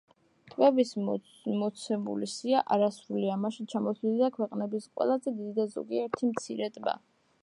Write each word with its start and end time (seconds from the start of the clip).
ტბების 0.51 0.91
მოცემული 1.07 2.29
სია 2.35 2.63
არასრულია, 2.77 3.35
მასში 3.43 3.67
ჩამოთვლილია 3.73 4.31
ქვეყნის 4.39 4.89
ყველაზე 4.95 5.37
დიდი 5.39 5.53
და 5.61 5.67
ზოგიერთი 5.75 6.31
მცირე 6.35 6.71
ტბა. 6.79 6.97